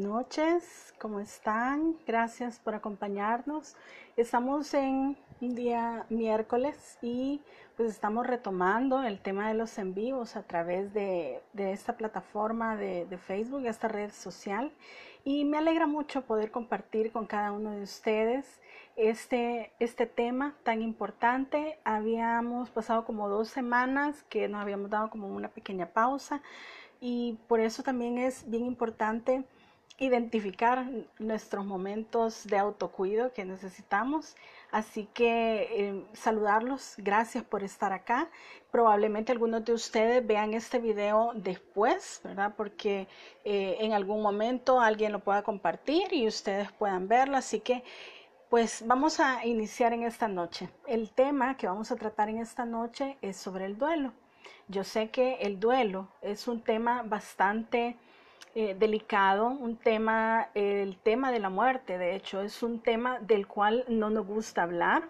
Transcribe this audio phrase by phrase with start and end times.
[0.00, 1.94] Noches, ¿cómo están?
[2.06, 3.76] Gracias por acompañarnos.
[4.16, 7.42] Estamos en un día miércoles y
[7.76, 13.04] pues estamos retomando el tema de los en vivos a través de, esta plataforma de,
[13.04, 14.72] de, Facebook, esta red social.
[15.22, 18.46] Y me alegra mucho poder compartir con cada uno de ustedes
[18.96, 21.78] este, este tema tan importante.
[21.84, 26.40] Habíamos pasado como dos semanas que nos habíamos dado como una pequeña pausa
[27.02, 29.44] y por eso también es bien importante
[30.00, 30.86] identificar
[31.18, 34.34] nuestros momentos de autocuido que necesitamos.
[34.72, 38.28] Así que eh, saludarlos, gracias por estar acá.
[38.70, 42.54] Probablemente algunos de ustedes vean este video después, ¿verdad?
[42.56, 43.08] Porque
[43.44, 47.36] eh, en algún momento alguien lo pueda compartir y ustedes puedan verlo.
[47.36, 47.84] Así que
[48.48, 50.70] pues vamos a iniciar en esta noche.
[50.86, 54.12] El tema que vamos a tratar en esta noche es sobre el duelo.
[54.66, 57.96] Yo sé que el duelo es un tema bastante
[58.54, 63.46] eh, delicado, un tema, el tema de la muerte, de hecho, es un tema del
[63.46, 65.08] cual no nos gusta hablar,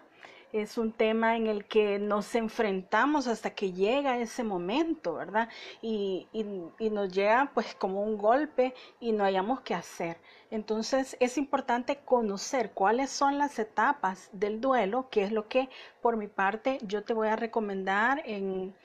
[0.53, 5.49] es un tema en el que nos enfrentamos hasta que llega ese momento, ¿verdad?
[5.81, 10.17] Y, y, nos llega pues como un golpe y no hayamos qué hacer.
[10.49, 15.69] Entonces es importante conocer cuáles son las etapas del duelo, que es lo que
[16.01, 18.75] por mi parte yo te voy a recomendar en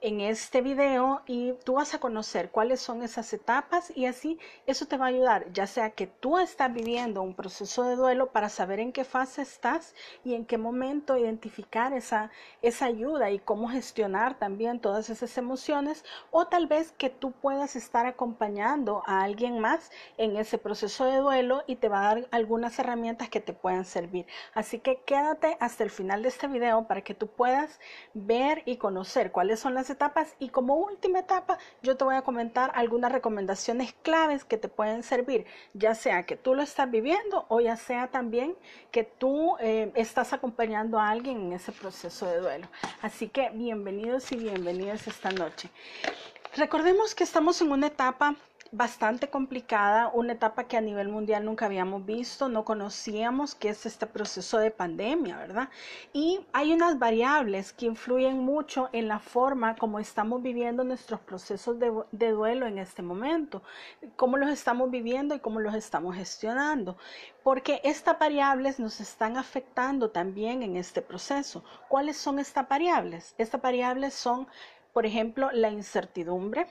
[0.00, 4.86] en este video y tú vas a conocer cuáles son esas etapas y así eso
[4.86, 8.48] te va a ayudar, ya sea que tú estás viviendo un proceso de duelo para
[8.48, 12.30] saber en qué fase estás y en qué momento identificar esa,
[12.62, 17.76] esa ayuda y cómo gestionar también todas esas emociones o tal vez que tú puedas
[17.76, 22.28] estar acompañando a alguien más en ese proceso de duelo y te va a dar
[22.30, 24.26] algunas herramientas que te puedan servir.
[24.54, 27.78] Así que quédate hasta el final de este video para que tú puedas
[28.14, 32.22] ver y conocer cuáles son las etapas y como última etapa yo te voy a
[32.22, 37.44] comentar algunas recomendaciones claves que te pueden servir, ya sea que tú lo estás viviendo
[37.48, 38.56] o ya sea también
[38.90, 42.68] que tú eh, estás acompañando a alguien en ese proceso de duelo.
[43.02, 45.70] Así que bienvenidos y bienvenidas esta noche.
[46.56, 48.34] Recordemos que estamos en una etapa
[48.72, 53.84] bastante complicada, una etapa que a nivel mundial nunca habíamos visto, no conocíamos que es
[53.84, 55.68] este proceso de pandemia, ¿verdad?
[56.12, 61.78] Y hay unas variables que influyen mucho en la forma como estamos viviendo nuestros procesos
[61.80, 63.62] de, de duelo en este momento,
[64.16, 66.96] cómo los estamos viviendo y cómo los estamos gestionando,
[67.42, 71.64] porque estas variables nos están afectando también en este proceso.
[71.88, 73.34] ¿Cuáles son estas variables?
[73.36, 74.46] Estas variables son,
[74.92, 76.68] por ejemplo, la incertidumbre,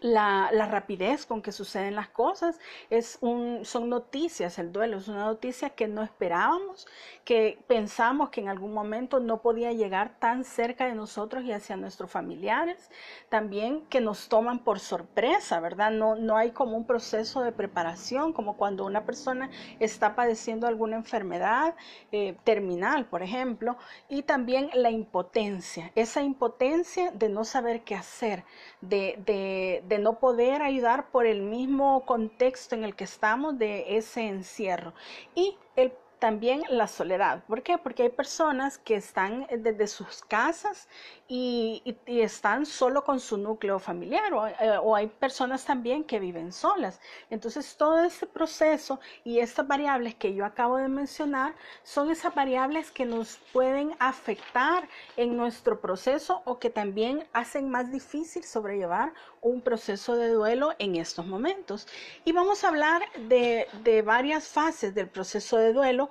[0.00, 2.58] la, rapidez con que suceden las cosas.
[2.90, 6.86] Es un, son noticias, el duelo es una noticia que no esperábamos,
[7.24, 11.76] que pensamos que en algún momento no podía llegar tan cerca de nosotros y hacia
[11.76, 12.90] nuestros familiares.
[13.28, 15.90] También que nos toman por sorpresa, ¿verdad?
[15.90, 20.96] No, no hay como un proceso de preparación, como cuando una persona está padeciendo alguna
[20.96, 21.74] enfermedad
[22.12, 23.76] eh, terminal, por ejemplo.
[24.08, 28.44] Y también la impotencia, esa impotencia de no saber qué hacer,
[28.80, 33.96] de, de de no poder ayudar por el mismo contexto en el que estamos de
[33.96, 34.94] ese encierro.
[35.34, 35.92] Y el
[36.26, 37.44] también la soledad.
[37.44, 37.78] ¿Por qué?
[37.78, 40.88] Porque hay personas que están desde sus casas
[41.28, 47.00] y, están solo con su núcleo familiar eh, o, hay personas también que viven solas.
[47.30, 51.54] Entonces todo este proceso y estas variables que yo acabo de mencionar
[51.84, 57.92] son esas variables que nos pueden afectar en nuestro proceso o que también hacen más
[57.92, 59.12] difícil sobrellevar
[59.42, 61.86] un proceso de duelo en estos momentos.
[62.24, 66.10] Y vamos a hablar de, de varias fases del proceso de duelo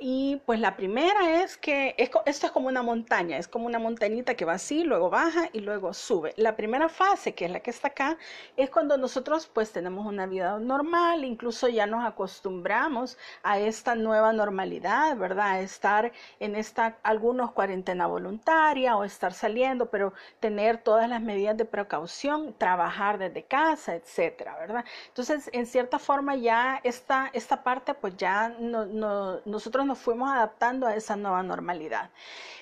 [0.00, 4.34] y pues la primera es que esto es como una montaña, es como una montañita
[4.34, 6.34] que va así, luego baja y luego sube.
[6.36, 8.16] La primera fase, que es la que está acá,
[8.56, 14.32] es cuando nosotros pues tenemos una vida normal, incluso ya nos acostumbramos a esta nueva
[14.32, 15.62] normalidad, ¿verdad?
[15.62, 21.64] Estar en esta, algunos cuarentena voluntaria o estar saliendo, pero tener todas las medidas de
[21.64, 24.84] precaución, trabajar desde casa, etcétera, ¿verdad?
[25.08, 30.30] Entonces, en cierta forma ya esta, esta parte pues ya no, no nosotros nos fuimos
[30.30, 32.10] adaptando a esa nueva normalidad.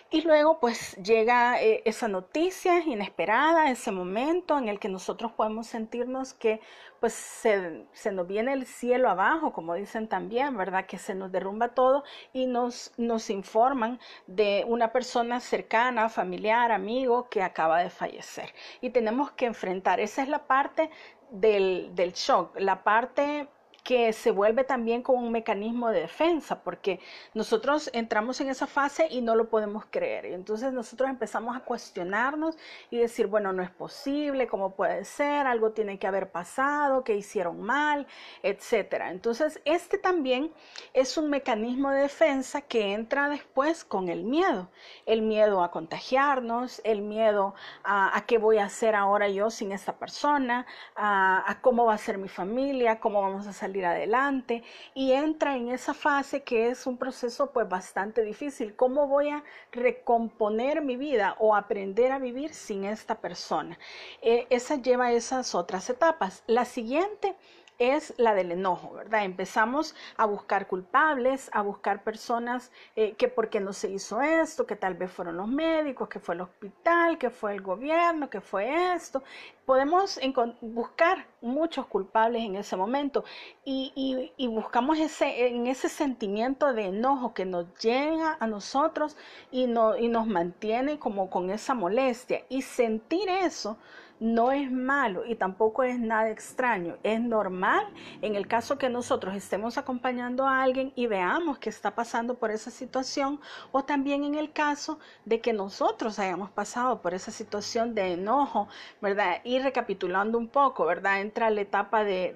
[0.09, 5.67] Y luego pues llega eh, esa noticia inesperada, ese momento en el que nosotros podemos
[5.67, 6.61] sentirnos que
[7.01, 10.87] pues se, se, nos viene el cielo abajo, como dicen también, ¿verdad?
[10.87, 17.29] Que se nos derrumba todo y nos, nos informan de una persona cercana, familiar, amigo
[17.29, 18.55] que acaba de fallecer.
[18.81, 20.91] Y tenemos que enfrentar, esa es la parte
[21.31, 23.49] del, del shock, la parte
[23.87, 26.99] que se vuelve también como un mecanismo de defensa, porque
[27.35, 30.27] nosotros entramos en esa fase y no lo podemos creer.
[30.27, 32.59] Y entonces nosotros empezamos a cuestionarnos
[32.91, 35.47] y decir, bueno, no es posible, ¿cómo puede ser?
[35.47, 38.09] Algo tiene que haber pasado, que hicieron mal,
[38.43, 39.13] etcétera.
[39.13, 40.53] Entonces, este también
[40.93, 44.69] es un mecanismo de defensa que entra después con el miedo.
[45.07, 47.55] El miedo a contagiarnos, el miedo
[47.85, 50.67] a, qué voy a hacer ahora yo sin esta persona,
[50.97, 54.63] a cómo va a ser mi familia, cómo vamos a salir adelante
[54.95, 58.75] y entra en esa fase que es un proceso pues bastante difícil.
[58.77, 63.79] ¿Cómo voy a recomponer mi vida o aprender a vivir sin esta persona?
[64.23, 66.43] Eh, esa lleva esas otras etapas.
[66.47, 67.35] La siguiente
[67.79, 69.25] es la del enojo, ¿verdad?
[69.25, 74.67] Empezamos a buscar culpables, a buscar personas eh, que por qué no se hizo esto,
[74.67, 78.41] que tal vez fueron los médicos, que fue el hospital, que fue el gobierno, que
[78.41, 79.23] fue esto.
[79.65, 80.21] Podemos
[80.61, 83.25] buscar muchos culpables en ese momento
[83.65, 89.17] y, buscamos ese, en ese sentimiento de enojo que nos llega a nosotros
[89.51, 92.45] y, no, y nos mantiene como con esa molestia.
[92.49, 93.77] Y sentir eso
[94.21, 96.97] no es malo y tampoco es nada extraño.
[97.03, 97.87] Es normal
[98.23, 102.51] en el caso que nosotros estemos acompañando a alguien y veamos que está pasando por
[102.51, 103.41] esa situación
[103.73, 108.69] o también en el caso de que nosotros hayamos pasado por esa situación de enojo,
[109.01, 109.41] ¿verdad?
[109.45, 111.21] Y recapitulando un poco, ¿verdad?
[111.21, 112.35] Entra la etapa de,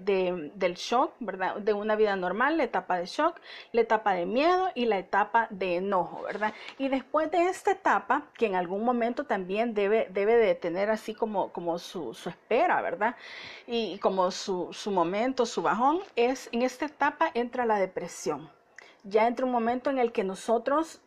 [0.54, 1.56] del shock, ¿verdad?
[1.56, 3.40] De una vida normal, la etapa de shock,
[3.72, 6.52] la etapa de miedo y la etapa de enojo, ¿verdad?
[6.78, 11.14] Y después de esta etapa, que en algún momento también debe, debe de tener así
[11.14, 13.16] como, como su, espera, ¿verdad?
[13.66, 18.50] Y como su, momento, su bajón, es en esta etapa entra la depresión.
[19.04, 21.00] Ya entra un momento en el que nosotros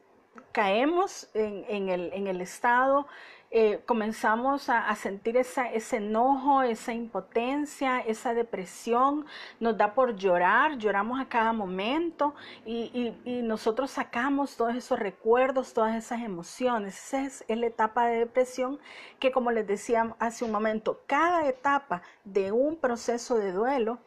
[0.51, 3.07] caemos en, el, en el estado
[3.55, 9.27] eh, comenzamos a, sentir ese enojo, esa impotencia, esa depresión,
[9.59, 12.33] nos da por llorar, lloramos a cada momento
[12.65, 13.13] y,
[13.43, 17.13] nosotros sacamos todos esos recuerdos, todas esas emociones.
[17.13, 18.79] Esa es la etapa de depresión
[19.19, 23.99] que como les decía hace un momento, cada etapa de un proceso de duelo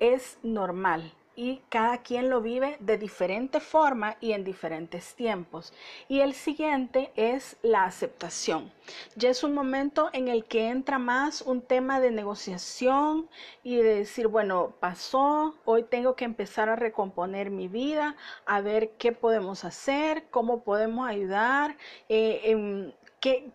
[0.00, 5.72] es normal y cada quien lo vive de diferente forma y en diferentes tiempos.
[6.08, 8.72] Y el siguiente es la aceptación.
[9.14, 13.28] Ya es un momento en el que entra más un tema de negociación
[13.62, 18.90] y de decir, bueno, pasó, hoy tengo que empezar a recomponer mi vida, a ver
[18.98, 21.76] qué podemos hacer, cómo podemos ayudar.
[22.08, 22.92] Eh,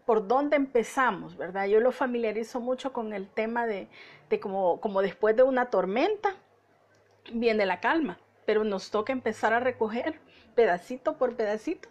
[0.06, 1.68] por dónde empezamos, ¿verdad?
[1.68, 3.88] Yo lo familiarizo mucho con el tema de,
[4.30, 6.36] de como después de una tormenta,
[7.32, 10.20] viene la calma, pero nos toca empezar a recoger
[10.56, 11.90] pedacito por pedacito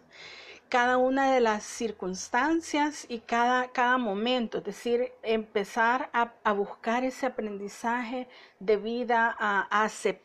[0.73, 7.27] cada una de las circunstancias y cada, cada momento, es decir, empezar a, buscar ese
[7.27, 8.27] aprendizaje
[8.59, 10.22] de vida, a aceptar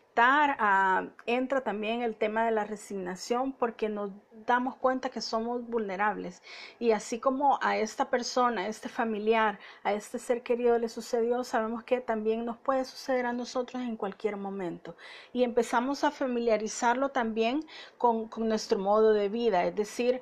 [1.27, 4.11] entra también el tema de la resignación porque nos
[4.47, 6.43] damos cuenta que somos vulnerables.
[6.79, 11.45] Y así como a esta persona, a este familiar, a este ser querido le sucedió,
[11.45, 14.97] sabemos que también nos puede suceder a nosotros en cualquier momento.
[15.33, 17.65] Y empezamos a familiarizarlo también
[17.97, 20.21] con, con nuestro modo de vida, es decir,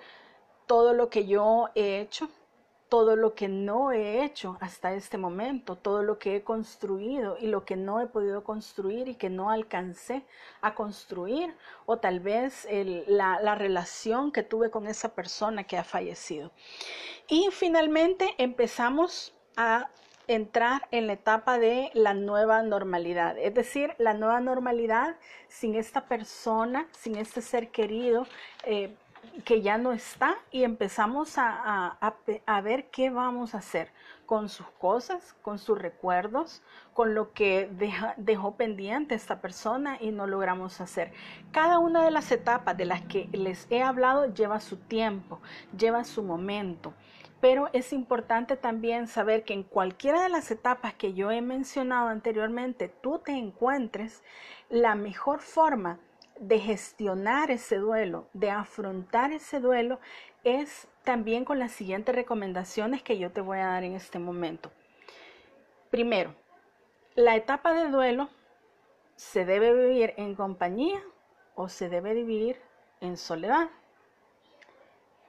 [0.67, 2.29] todo lo que yo he hecho,
[2.89, 7.47] todo lo que no he hecho hasta este momento, todo lo que he construido y
[7.47, 10.25] lo que no he podido construir y que no alcancé
[10.61, 12.67] a construir, o tal vez
[13.09, 16.53] la, la relación que tuve con esa persona que ha fallecido.
[17.29, 19.89] Y finalmente empezamos a
[20.29, 25.17] entrar en la etapa de la nueva normalidad, es decir, la nueva normalidad
[25.49, 28.27] sin esta persona, sin este ser querido.
[28.65, 28.95] Eh,
[29.45, 31.99] que ya no está y empezamos a,
[32.63, 33.93] ver qué vamos a hacer
[34.27, 37.71] con sus cosas, con sus recuerdos, con lo que
[38.17, 41.13] dejó pendiente esta persona y no logramos hacer.
[41.53, 45.41] Cada una de las etapas de las que les he hablado lleva su tiempo,
[45.77, 46.93] lleva su momento.
[47.41, 52.09] Pero es importante también saber que en cualquiera de las etapas que yo he mencionado
[52.09, 54.23] anteriormente, tú te encuentres,
[54.71, 56.01] la mejor forma
[56.39, 60.01] de gestionar ese duelo, de afrontar ese duelo,
[60.45, 64.71] es también con las siguientes recomendaciones que yo te voy a dar en este momento.
[65.91, 66.35] Primero,
[67.15, 68.29] la etapa de duelo
[69.17, 71.01] se debe vivir en compañía
[71.55, 72.61] o se debe vivir
[73.01, 73.71] en soledad.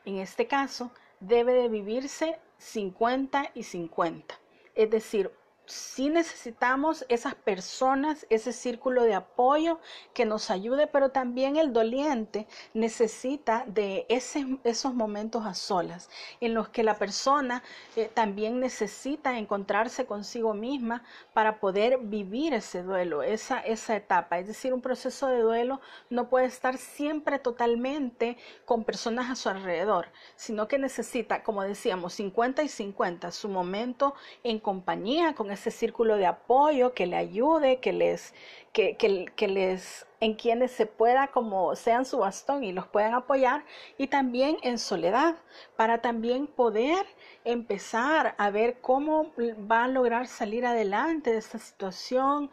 [0.06, 4.36] En este caso, debe de vivirse 50 y 50.
[4.76, 5.32] Es decir,
[5.68, 9.80] sí necesitamos esas personas, ese círculo de apoyo
[10.14, 16.10] que nos ayude, pero también el doliente necesita de ese, esos momentos a solas,
[16.40, 17.64] en los que la persona
[17.96, 24.40] eh, también necesita encontrarse consigo misma para poder vivir ese duelo, esa, esa etapa.
[24.40, 29.50] Es decir, un proceso de duelo no puede estar siempre totalmente con personas a su
[29.50, 30.08] alrededor,
[30.38, 36.18] sino que necesita, como decíamos, 50 y 50, su momento en compañía con ese círculo
[36.18, 38.34] de apoyo que le ayude, que les,
[38.78, 38.96] que,
[39.36, 43.66] que, les, en quienes se pueda como sean su bastón y los puedan apoyar
[43.98, 45.36] y también en soledad
[45.76, 47.04] para también poder
[47.44, 49.32] empezar a ver cómo
[49.72, 52.52] va a lograr salir adelante de esta situación,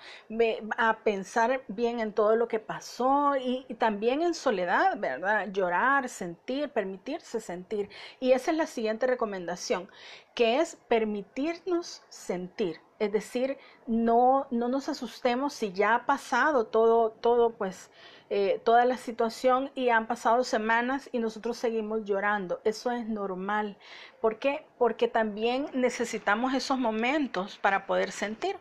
[0.78, 5.49] a pensar bien en todo lo que pasó y, y, también en soledad, ¿verdad?
[5.52, 7.90] Llorar, sentir, permitirse sentir.
[8.18, 9.90] Y esa es la siguiente recomendación,
[10.34, 12.80] que es permitirnos sentir.
[12.98, 17.90] Es decir, no, no nos asustemos si ya ha pasado todo, todo, pues,
[18.30, 22.60] eh, toda la situación y han pasado semanas y nosotros seguimos llorando.
[22.64, 23.76] Eso es normal.
[24.20, 24.66] ¿Por qué?
[24.78, 28.56] Porque también necesitamos esos momentos para poder sentir.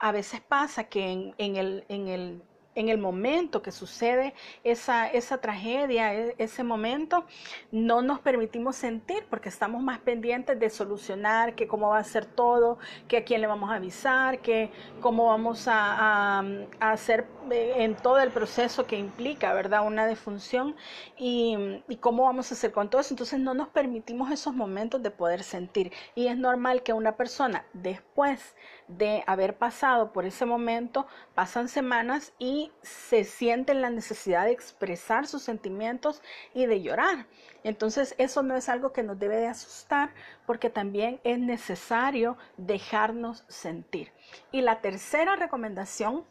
[0.00, 2.42] A veces pasa que en, en el, en el
[2.78, 7.24] en el momento que sucede esa, esa tragedia, e, ese momento,
[7.72, 12.24] no nos permitimos sentir porque estamos más pendientes de solucionar, que cómo va a ser
[12.24, 14.70] todo, que a quién le vamos a avisar, que
[15.00, 16.38] cómo vamos a,
[16.80, 19.86] a, hacer en todo el proceso que implica, ¿verdad?
[19.86, 20.76] Una defunción
[21.16, 23.14] y, cómo vamos a hacer con todo eso.
[23.14, 25.92] Entonces no nos permitimos esos momentos de poder sentir.
[26.14, 28.54] Y es normal que una persona después
[28.88, 35.26] de haber pasado por ese momento, pasan semanas y se sienten la necesidad de expresar
[35.26, 36.22] sus sentimientos
[36.54, 37.26] y de llorar.
[37.64, 40.10] Entonces eso no es algo que nos debe de asustar
[40.46, 44.12] porque también es necesario dejarnos sentir.
[44.52, 46.24] Y la tercera recomendación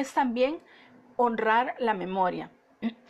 [0.00, 0.58] es también
[1.16, 2.50] honrar la memoria.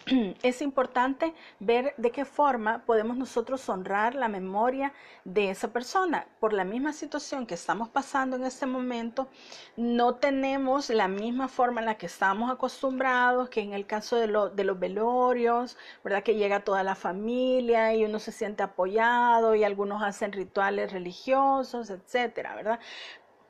[0.42, 4.92] es importante ver de qué forma podemos nosotros honrar la memoria
[5.24, 6.26] de esa persona.
[6.40, 9.28] Por la misma situación que estamos pasando en este momento,
[9.76, 14.26] no tenemos la misma forma en la que estamos acostumbrados, que en el caso de,
[14.54, 16.22] de los velorios, ¿verdad?
[16.22, 21.90] Que llega toda la familia y uno se siente apoyado y algunos hacen rituales religiosos,
[21.90, 22.80] etcétera, ¿verdad?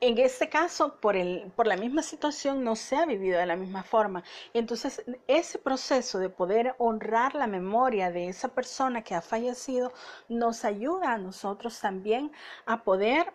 [0.01, 3.55] En este caso, por, el, por la misma situación, no se ha vivido de la
[3.55, 4.23] misma forma.
[4.53, 9.91] Entonces, ese proceso de poder honrar la memoria de esa persona que ha fallecido
[10.27, 12.31] nos ayuda a nosotros también
[12.65, 13.33] a poder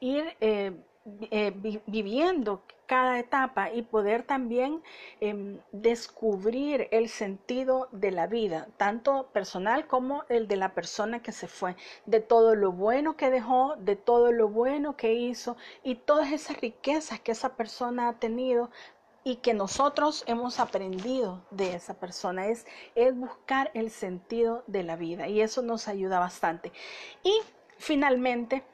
[0.00, 0.72] ir eh,
[1.30, 1.52] eh,
[1.86, 4.82] viviendo cada etapa y poder también
[5.20, 11.32] em, descubrir el sentido de la vida, tanto personal como el de la persona que
[11.32, 11.74] se fue,
[12.06, 16.60] de todo lo bueno que dejó, de todo lo bueno que hizo y todas esas
[16.60, 18.70] riquezas que esa persona ha tenido
[19.24, 22.48] y que nosotros hemos aprendido de esa persona.
[22.48, 26.72] Es, es buscar el sentido de la vida y eso nos ayuda bastante.
[27.22, 27.32] Y
[27.78, 28.64] finalmente,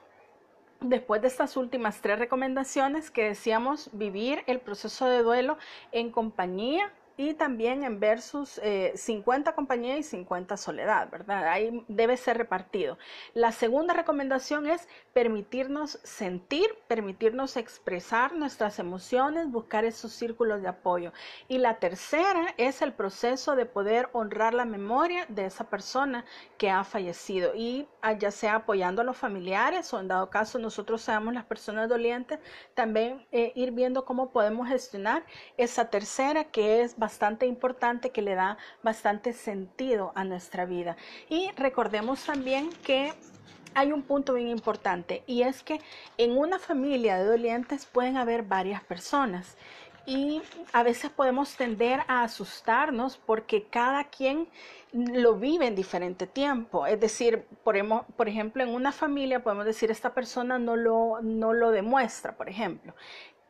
[0.81, 5.59] Después de estas últimas tres recomendaciones que decíamos, vivir el proceso de duelo
[5.91, 8.61] en compañía y también en versus
[8.95, 11.49] 50 eh, compañía y 50 soledad, ¿verdad?
[11.49, 12.97] Ahí debe ser repartido.
[13.35, 21.13] La segunda recomendación es permitirnos sentir, permitirnos expresar nuestras emociones, buscar esos círculos de apoyo.
[21.49, 26.25] Y la tercera es el proceso de poder honrar la memoria de esa persona
[26.57, 30.61] que ha fallecido y ah, ya sea apoyando a los familiares o en dado caso
[30.61, 32.39] nosotros seamos las personas dolientes,
[32.75, 35.25] también eh, ir viendo cómo podemos gestionar
[35.57, 37.08] esa tercera que es bastante
[37.47, 40.97] importante, que le da bastante sentido a nuestra vida.
[41.29, 43.13] Y recordemos también que
[43.75, 45.81] hay un punto bien importante y es que
[46.17, 49.57] en una familia de dolientes pueden haber varias personas
[50.09, 50.41] y
[50.73, 54.49] a veces podemos tender a asustarnos porque cada quien
[54.93, 56.87] lo vive en diferente tiempo.
[56.87, 57.77] Es decir, por,
[58.27, 62.95] ejemplo, en una familia podemos decir esta persona no lo, no lo demuestra, por ejemplo.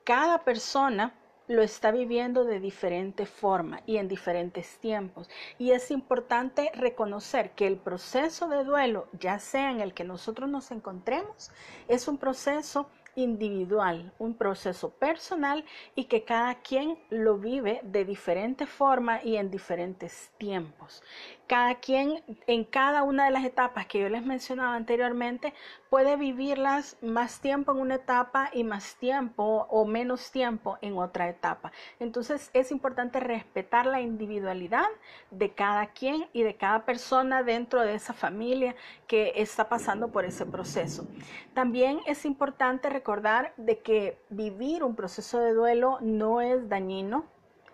[0.02, 1.14] Cada persona
[1.48, 5.28] lo está viviendo de diferente forma y en diferentes tiempos.
[5.58, 10.48] Y es importante reconocer que el proceso de duelo, ya sea en el que nosotros
[10.48, 11.50] nos encontremos,
[11.88, 15.64] es un proceso individual, un proceso personal
[15.94, 21.02] y que cada quien lo vive de diferente forma y en diferentes tiempos.
[21.48, 25.54] Cada quien en cada una de las etapas que yo les mencionaba anteriormente
[25.88, 31.26] puede vivirlas más tiempo en una etapa y más tiempo o menos tiempo en otra
[31.30, 31.72] etapa.
[32.00, 34.88] Entonces es importante respetar la individualidad
[35.30, 38.76] de cada quien y de cada persona dentro de esa familia
[39.06, 41.08] que está pasando por ese proceso.
[41.54, 47.24] También es importante recordar de que vivir un proceso de duelo no es dañino,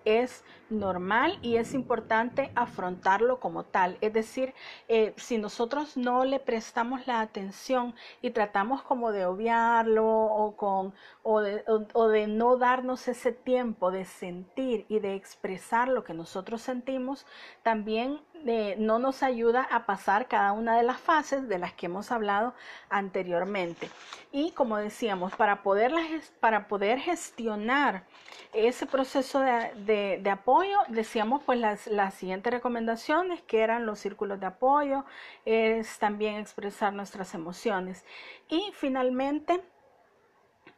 [0.04, 3.98] es normal y es importante afrontarlo como tal.
[4.00, 4.54] Es decir,
[4.88, 10.94] eh, si nosotros no le prestamos la atención y tratamos como de obviarlo o, con,
[11.22, 16.14] o, de, o de no darnos ese tiempo de sentir y de expresar lo que
[16.14, 17.26] nosotros sentimos,
[17.62, 21.86] también eh, no nos ayuda a pasar cada una de las fases de las que
[21.86, 22.54] hemos hablado
[22.90, 23.88] anteriormente.
[24.32, 25.92] Y como decíamos, para poder,
[26.40, 28.04] para poder gestionar
[28.52, 34.38] ese proceso de, de, apoyo, decíamos pues las, las, siguientes recomendaciones que eran los círculos
[34.40, 35.04] de apoyo,
[35.44, 38.04] es también expresar nuestras emociones.
[38.48, 39.62] Y finalmente,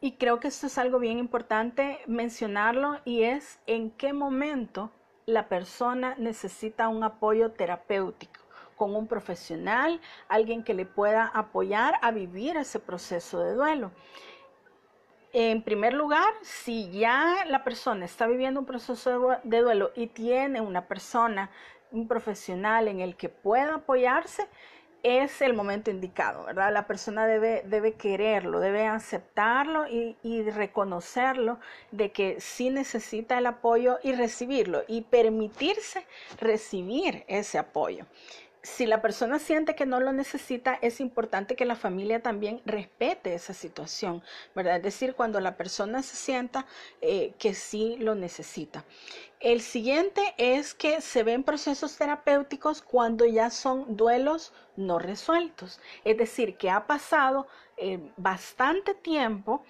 [0.01, 4.91] y creo que esto es algo bien importante mencionarlo, y es en qué momento
[5.27, 8.41] la persona necesita un apoyo terapéutico
[8.77, 13.91] con un profesional, alguien que le pueda apoyar a vivir ese proceso de duelo.
[15.33, 20.61] En primer lugar, si ya la persona está viviendo un proceso de duelo y tiene
[20.61, 21.51] una persona,
[21.91, 24.47] un profesional en el que pueda apoyarse,
[25.07, 26.73] es el momento indicado, ¿verdad?
[26.73, 31.61] La persona debe, debe quererlo, debe aceptarlo y, y, reconocerlo
[31.93, 36.05] de que sí necesita el apoyo y recibirlo y permitirse
[36.41, 38.05] recibir ese apoyo
[38.67, 43.33] si la persona siente que no lo necesita, es importante que la familia también respete
[43.33, 44.25] esa situación,
[44.57, 44.79] ¿verdad?
[44.79, 46.67] Es decir, cuando la persona se sienta
[47.01, 48.85] eh, que sí lo necesita.
[49.39, 56.19] El siguiente es que se ven procesos terapéuticos cuando ya son duelos no resueltos, es
[56.19, 57.47] decir, que ha pasado
[57.77, 59.65] eh, bastante tiempo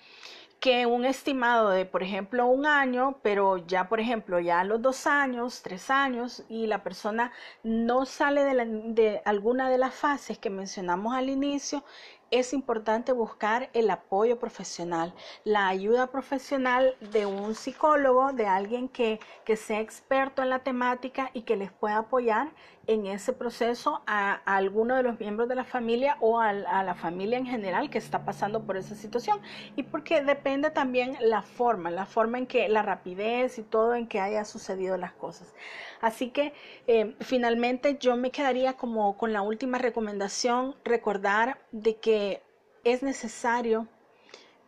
[0.61, 4.81] que un estimado de, por ejemplo, un año, pero ya, por ejemplo, ya a los
[4.83, 7.33] dos años, tres años, y la persona
[7.63, 11.85] no sale de, de alguna de las fases que mencionamos al inicio,
[12.31, 19.21] es importante buscar el apoyo profesional, la ayuda profesional de un psicólogo, de alguien que,
[19.45, 22.49] que sea experto en la temática y que les pueda apoyar
[22.87, 26.95] en ese proceso a, alguno de los miembros de la familia o a, a, la
[26.95, 29.41] familia en general que está pasando por esa situación.
[29.77, 34.07] Y porque depende también la forma, la forma en que, la rapidez y todo en
[34.07, 35.55] que haya sucedido las cosas.
[36.01, 36.53] Así que
[36.87, 42.43] eh, finalmente yo me quedaría como con la última recomendación, recordar de que
[42.85, 43.89] es necesario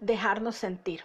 [0.00, 1.04] dejarnos sentir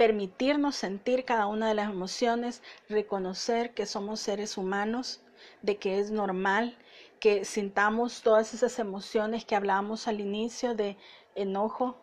[0.00, 5.20] permitirnos sentir cada una de las emociones, reconocer que somos seres humanos,
[5.62, 6.76] de que es normal
[7.20, 10.96] que sintamos todas esas emociones que hablábamos al inicio de
[11.34, 11.96] enojo,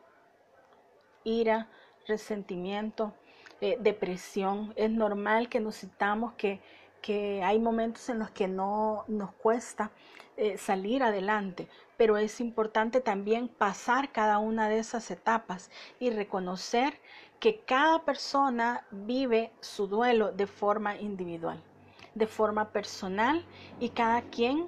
[1.23, 1.67] ira,
[2.07, 3.13] resentimiento,
[3.59, 4.73] eh, depresión.
[4.75, 6.61] Es normal que nos sintamos que,
[7.01, 9.91] que hay momentos en los que no nos cuesta
[10.37, 16.99] eh, salir adelante, pero es importante también pasar cada una de esas etapas y reconocer
[17.39, 21.59] que cada persona vive su duelo de forma individual
[22.17, 23.45] de forma personal
[23.79, 24.67] y cada quien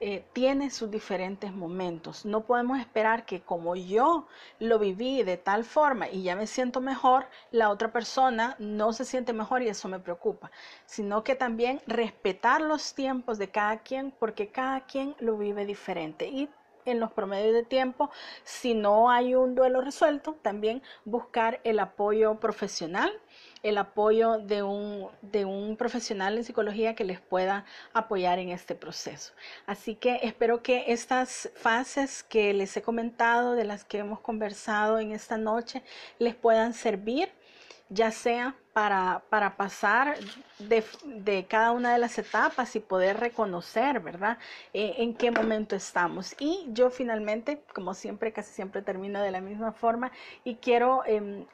[0.00, 2.24] eh, tiene sus diferentes momentos.
[2.24, 4.28] No podemos esperar que como yo
[4.60, 9.04] lo viví de tal forma y ya me siento mejor, la otra persona no se
[9.04, 10.52] siente mejor y eso me preocupa,
[10.86, 16.28] sino que también respetar los tiempos de cada quien porque cada quien lo vive diferente
[16.28, 16.48] y
[16.88, 18.10] en los promedios de tiempo,
[18.44, 23.12] si no hay un duelo resuelto, también buscar el apoyo profesional
[23.62, 28.74] el apoyo de un, de un profesional en psicología que les pueda apoyar en este
[28.74, 29.32] proceso.
[29.66, 34.98] Así que espero que estas fases que les he comentado, de las que hemos conversado
[34.98, 35.82] en esta noche,
[36.18, 37.30] les puedan servir
[37.90, 40.16] ya sea para, para pasar
[40.58, 44.38] de, de, cada una de las etapas y poder reconocer, ¿verdad?
[44.72, 46.36] Eh, en qué momento estamos.
[46.38, 50.12] Y yo finalmente, como siempre, casi siempre termino de la misma forma
[50.44, 51.46] y quiero eh,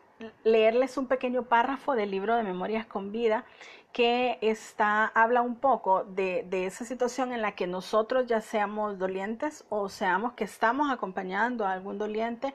[0.42, 3.44] leerles un pequeño párrafo del libro de Memorias con Vida
[3.92, 8.98] que está, habla un poco de, de, esa situación en la que nosotros ya seamos
[8.98, 12.54] dolientes o seamos que estamos acompañando a algún doliente,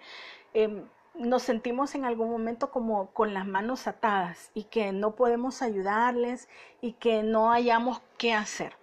[0.53, 0.83] eh,
[1.19, 6.47] nos sentimos en algún momento como con las manos atadas y que no podemos ayudarles
[6.81, 8.73] y que no hayamos qué hacer.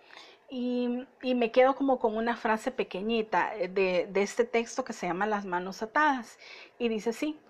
[0.48, 5.26] Y, me quedo como con una frase pequeñita de, de este texto que se llama
[5.26, 6.38] Las manos atadas.
[6.78, 7.40] Y dice así,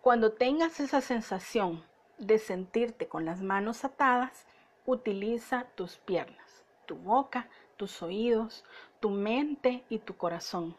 [0.00, 1.84] cuando tengas esa sensación
[2.16, 4.46] de sentirte con las manos atadas,
[4.86, 8.64] utiliza tus piernas, tu boca, tus oídos,
[9.00, 10.76] tu mente y tu corazón.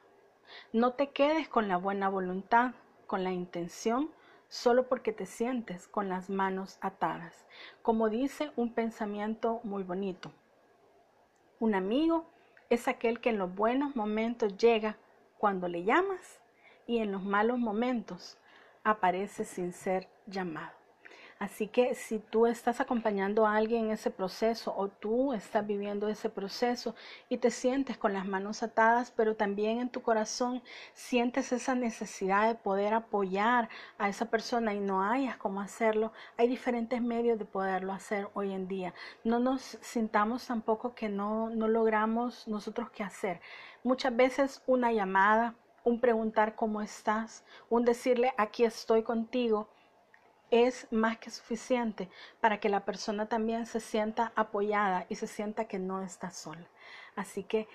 [0.72, 2.72] No te quedes con la buena voluntad,
[3.08, 4.12] con la intención,
[4.50, 7.46] solo porque te sientes con las manos atadas.
[7.82, 10.32] Como dice un pensamiento muy bonito.
[11.60, 12.30] Un amigo
[12.70, 14.98] es aquel que en los buenos momentos llega
[15.38, 16.40] cuando le llamas
[16.86, 18.38] y en los malos momentos
[18.84, 20.87] aparece sin ser llamado.
[21.40, 26.08] Así que si tú estás acompañando a alguien en ese proceso o tú estás viviendo
[26.08, 26.96] ese proceso
[27.30, 32.48] y te sientes con las manos atadas, pero también en tu corazón sientes esa necesidad
[32.48, 33.70] de poder apoyar
[34.00, 38.52] a esa persona y no hayas cómo hacerlo, hay diferentes medios de poderlo hacer hoy
[38.52, 38.96] en día.
[39.24, 43.42] No nos sintamos tampoco que no, no logramos nosotros qué hacer.
[43.84, 49.70] Muchas veces una llamada, un preguntar cómo estás, un decirle aquí estoy contigo,
[50.52, 55.66] es más que suficiente para que la persona también se sienta apoyada y se sienta
[55.66, 56.68] que no está sola.
[57.16, 57.68] Así que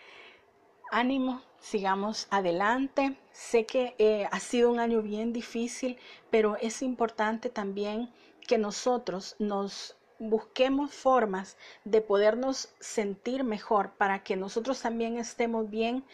[0.91, 3.17] ánimo, sigamos adelante.
[3.33, 5.99] Sé que eh, ha sido un año bien difícil,
[6.31, 8.13] pero es importante también
[8.47, 16.05] que nosotros nos busquemos formas de podernos sentir mejor para que nosotros también estemos bien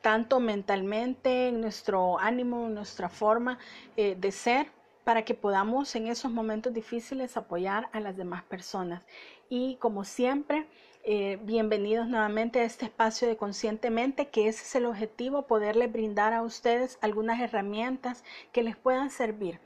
[0.00, 3.58] tanto mentalmente, en nuestro ánimo, en nuestra forma
[3.96, 4.70] eh, de ser,
[5.06, 9.04] para que podamos en esos momentos difíciles apoyar a las demás personas.
[9.48, 10.66] Y como siempre,
[11.04, 16.32] eh, bienvenidos nuevamente a este espacio de Conscientemente, que ese es el objetivo, poderles brindar
[16.32, 19.60] a ustedes algunas herramientas que les puedan servir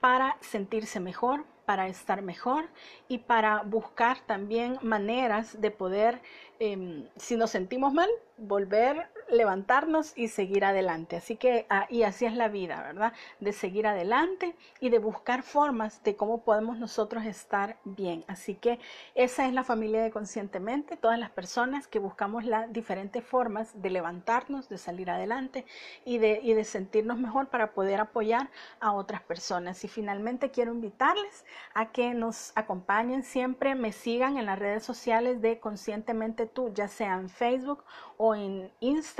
[0.00, 2.64] para sentirse mejor, para estar mejor
[3.06, 6.22] y para buscar también maneras de poder,
[6.58, 11.16] em, si nos sentimos mal, volver levantarnos y seguir adelante.
[11.16, 13.12] Así que, ah, y así es la vida, ¿verdad?
[13.40, 18.24] De seguir adelante y de buscar formas de cómo podemos nosotros estar bien.
[18.28, 18.78] Así que
[19.14, 23.90] esa es la familia de Conscientemente, todas las personas que buscamos las diferentes formas de
[23.90, 25.64] levantarnos, de salir adelante
[26.04, 29.84] y de, y de sentirnos mejor para poder apoyar a otras personas.
[29.84, 35.40] Y finalmente quiero invitarles a que nos acompañen siempre, me sigan en las redes sociales
[35.40, 37.84] de Conscientemente Tú, ya sea en Facebook
[38.16, 39.19] o en Instagram,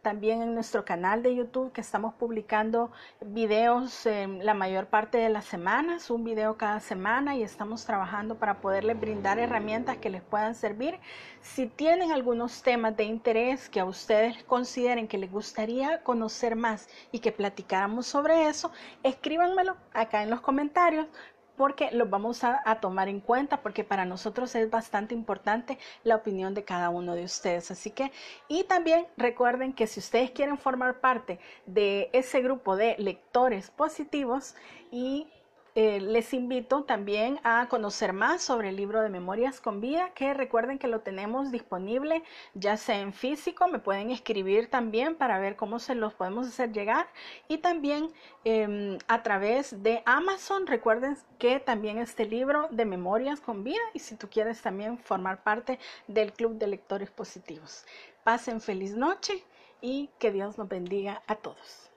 [0.00, 4.08] también en nuestro canal de YouTube que estamos publicando videos
[4.40, 8.98] la mayor parte de las semanas, un video cada semana y estamos trabajando para poderles
[8.98, 10.98] brindar herramientas que les puedan servir.
[11.42, 16.88] Si tienen algunos temas de interés que a ustedes consideren que les gustaría conocer más
[17.12, 18.72] y que platicáramos sobre eso,
[19.02, 21.08] escríbanmelo acá en los comentarios
[21.56, 26.54] porque los vamos a, tomar en cuenta porque para nosotros es bastante importante la opinión
[26.54, 27.70] de cada uno de ustedes.
[27.70, 28.12] Así que,
[28.48, 34.54] y también recuerden que si ustedes quieren formar parte de ese grupo de lectores positivos
[34.90, 35.26] y
[35.78, 40.32] eh, les invito también a conocer más sobre el libro de Memorias con Vida, que
[40.32, 42.22] recuerden que lo tenemos disponible
[42.54, 46.72] ya sea en físico, me pueden escribir también para ver cómo se los podemos hacer
[46.72, 47.06] llegar
[47.46, 48.08] y también
[48.44, 50.66] em, a través de Amazon.
[50.66, 55.42] Recuerden que también este libro de Memorias con Vida y si tú quieres también formar
[55.42, 57.84] parte del Club de Lectores Positivos.
[58.24, 59.44] Pasen feliz noche
[59.82, 61.90] y que Dios nos bendiga a todos.